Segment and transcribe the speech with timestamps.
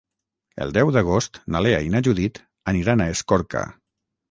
[0.63, 2.41] El deu d'agost na Lea i na Judit
[2.75, 3.67] aniran a Escorca.